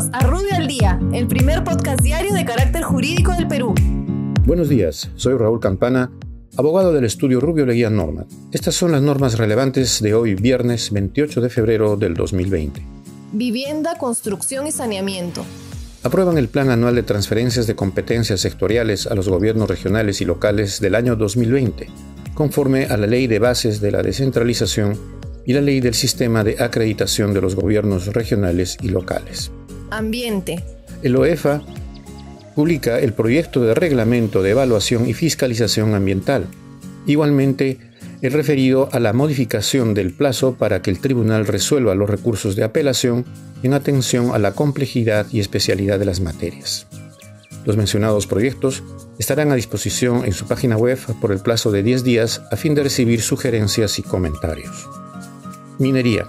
Bienvenidos 0.00 0.10
a 0.12 0.26
Rubio 0.26 0.54
al 0.56 0.66
Día, 0.66 0.98
el 1.12 1.26
primer 1.26 1.62
podcast 1.62 2.00
diario 2.00 2.32
de 2.32 2.44
carácter 2.44 2.82
jurídico 2.82 3.32
del 3.32 3.46
Perú. 3.46 3.74
Buenos 4.46 4.70
días, 4.70 5.10
soy 5.16 5.36
Raúl 5.36 5.60
Campana, 5.60 6.10
abogado 6.56 6.94
del 6.94 7.04
estudio 7.04 7.38
Rubio 7.38 7.66
Leguía 7.66 7.90
Norma. 7.90 8.24
Estas 8.50 8.74
son 8.74 8.92
las 8.92 9.02
normas 9.02 9.36
relevantes 9.36 10.00
de 10.00 10.14
hoy, 10.14 10.36
viernes 10.36 10.90
28 10.90 11.42
de 11.42 11.50
febrero 11.50 11.96
del 11.96 12.14
2020. 12.14 12.82
Vivienda, 13.32 13.98
construcción 13.98 14.66
y 14.66 14.72
saneamiento. 14.72 15.44
Aprueban 16.02 16.38
el 16.38 16.48
Plan 16.48 16.70
Anual 16.70 16.94
de 16.94 17.02
Transferencias 17.02 17.66
de 17.66 17.76
Competencias 17.76 18.40
Sectoriales 18.40 19.06
a 19.06 19.14
los 19.14 19.28
gobiernos 19.28 19.68
regionales 19.68 20.22
y 20.22 20.24
locales 20.24 20.80
del 20.80 20.94
año 20.94 21.14
2020, 21.16 21.88
conforme 22.32 22.86
a 22.86 22.96
la 22.96 23.06
Ley 23.06 23.26
de 23.26 23.38
Bases 23.38 23.82
de 23.82 23.90
la 23.90 24.02
Descentralización 24.02 24.98
y 25.44 25.52
la 25.52 25.60
Ley 25.60 25.80
del 25.80 25.94
Sistema 25.94 26.42
de 26.42 26.56
Acreditación 26.62 27.34
de 27.34 27.42
los 27.42 27.54
Gobiernos 27.54 28.06
Regionales 28.06 28.78
y 28.80 28.88
Locales. 28.88 29.50
Ambiente. 29.90 30.62
El 31.02 31.16
OEFA 31.16 31.62
publica 32.54 32.98
el 32.98 33.12
proyecto 33.12 33.62
de 33.62 33.74
reglamento 33.74 34.42
de 34.42 34.50
evaluación 34.50 35.08
y 35.08 35.14
fiscalización 35.14 35.94
ambiental. 35.94 36.46
Igualmente, 37.06 37.78
el 38.22 38.32
referido 38.32 38.88
a 38.92 39.00
la 39.00 39.12
modificación 39.12 39.94
del 39.94 40.12
plazo 40.12 40.54
para 40.54 40.82
que 40.82 40.90
el 40.90 41.00
tribunal 41.00 41.46
resuelva 41.46 41.94
los 41.94 42.10
recursos 42.10 42.54
de 42.56 42.64
apelación 42.64 43.24
en 43.62 43.72
atención 43.72 44.34
a 44.34 44.38
la 44.38 44.52
complejidad 44.52 45.26
y 45.32 45.40
especialidad 45.40 45.98
de 45.98 46.04
las 46.04 46.20
materias. 46.20 46.86
Los 47.64 47.76
mencionados 47.76 48.26
proyectos 48.26 48.82
estarán 49.18 49.52
a 49.52 49.54
disposición 49.54 50.24
en 50.24 50.32
su 50.32 50.46
página 50.46 50.76
web 50.76 50.98
por 51.20 51.32
el 51.32 51.40
plazo 51.40 51.70
de 51.70 51.82
10 51.82 52.04
días 52.04 52.42
a 52.50 52.56
fin 52.56 52.74
de 52.74 52.82
recibir 52.82 53.20
sugerencias 53.20 53.98
y 53.98 54.02
comentarios. 54.02 54.88
Minería. 55.78 56.26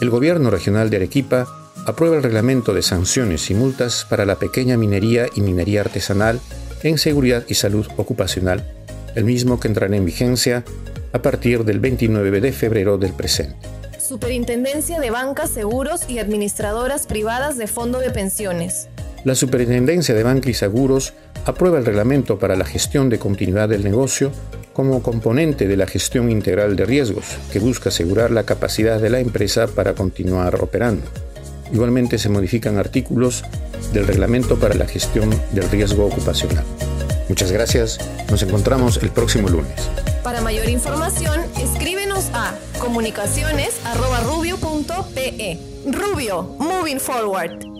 El 0.00 0.10
Gobierno 0.10 0.50
Regional 0.50 0.90
de 0.90 0.96
Arequipa 0.96 1.46
aprueba 1.86 2.16
el 2.16 2.22
reglamento 2.22 2.74
de 2.74 2.82
sanciones 2.82 3.48
y 3.50 3.54
multas 3.54 4.04
para 4.10 4.26
la 4.26 4.36
pequeña 4.36 4.76
minería 4.76 5.26
y 5.34 5.40
minería 5.40 5.82
artesanal 5.82 6.40
en 6.82 6.98
seguridad 6.98 7.44
y 7.48 7.54
salud 7.54 7.86
ocupacional, 7.96 8.64
el 9.14 9.24
mismo 9.24 9.60
que 9.60 9.68
entrará 9.68 9.96
en 9.96 10.04
vigencia 10.04 10.64
a 11.12 11.22
partir 11.22 11.64
del 11.64 11.78
29 11.78 12.40
de 12.40 12.52
febrero 12.52 12.98
del 12.98 13.12
presente. 13.12 13.56
Superintendencia 13.98 15.00
de 15.00 15.10
Bancas, 15.10 15.50
Seguros 15.50 16.08
y 16.08 16.18
Administradoras 16.18 17.06
Privadas 17.06 17.56
de 17.56 17.68
Fondo 17.68 18.00
de 18.00 18.10
Pensiones. 18.10 18.88
La 19.24 19.34
Superintendencia 19.34 20.14
de 20.14 20.22
Bancas 20.24 20.50
y 20.50 20.54
Seguros 20.54 21.14
aprueba 21.44 21.78
el 21.78 21.86
reglamento 21.86 22.38
para 22.38 22.56
la 22.56 22.64
gestión 22.64 23.08
de 23.08 23.18
continuidad 23.18 23.68
del 23.68 23.84
negocio 23.84 24.32
como 24.72 25.02
componente 25.02 25.68
de 25.68 25.76
la 25.76 25.86
gestión 25.86 26.30
integral 26.30 26.76
de 26.76 26.84
riesgos, 26.84 27.24
que 27.52 27.60
busca 27.60 27.88
asegurar 27.88 28.30
la 28.32 28.44
capacidad 28.44 29.00
de 29.00 29.10
la 29.10 29.20
empresa 29.20 29.68
para 29.68 29.94
continuar 29.94 30.60
operando. 30.60 31.06
Igualmente 31.72 32.18
se 32.18 32.28
modifican 32.28 32.76
artículos 32.78 33.44
del 33.92 34.06
reglamento 34.06 34.58
para 34.58 34.74
la 34.74 34.86
gestión 34.86 35.30
del 35.52 35.70
riesgo 35.70 36.06
ocupacional. 36.06 36.64
Muchas 37.28 37.52
gracias, 37.52 37.98
nos 38.30 38.42
encontramos 38.42 38.98
el 39.02 39.10
próximo 39.10 39.48
lunes. 39.48 39.90
Para 40.22 40.40
mayor 40.40 40.66
información, 40.68 41.40
escríbenos 41.60 42.30
a 42.32 42.54
comunicaciones.rubio.pe. 42.78 45.58
Rubio, 45.86 46.42
moving 46.58 46.98
forward. 46.98 47.75